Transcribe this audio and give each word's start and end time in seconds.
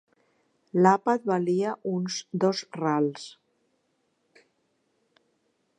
L'àpat 0.85 1.27
valia 1.31 1.75
uns 1.91 2.17
dos 2.45 2.63
rals. 2.79 3.29